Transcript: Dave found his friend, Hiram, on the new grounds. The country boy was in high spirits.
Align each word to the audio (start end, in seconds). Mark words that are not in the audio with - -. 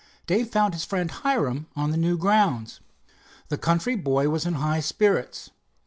Dave 0.25 0.49
found 0.49 0.73
his 0.73 0.83
friend, 0.83 1.11
Hiram, 1.11 1.67
on 1.75 1.91
the 1.91 1.95
new 1.95 2.17
grounds. 2.17 2.79
The 3.49 3.57
country 3.59 3.95
boy 3.95 4.29
was 4.29 4.47
in 4.47 4.55
high 4.55 4.79
spirits. 4.79 5.51